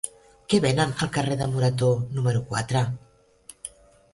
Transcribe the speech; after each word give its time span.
Què 0.53 0.59
venen 0.63 0.93
al 1.05 1.11
carrer 1.17 1.37
de 1.41 1.47
Morató 1.51 1.91
número 2.17 2.41
quatre? 2.53 2.83